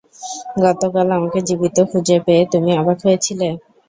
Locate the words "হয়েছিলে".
3.05-3.47